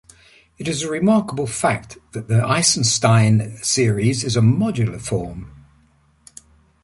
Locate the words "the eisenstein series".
2.27-4.23